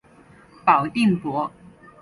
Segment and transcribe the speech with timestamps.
[0.65, 1.51] 保定伯。